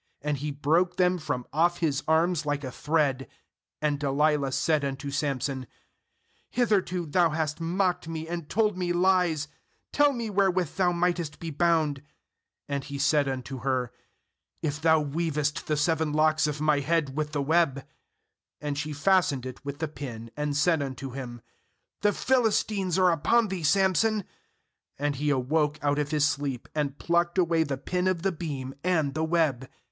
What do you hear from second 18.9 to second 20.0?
fastened it with the